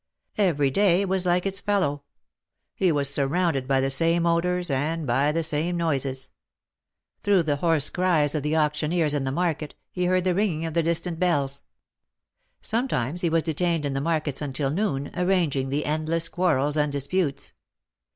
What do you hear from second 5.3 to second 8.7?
the same noises. Through the hoarse cries of the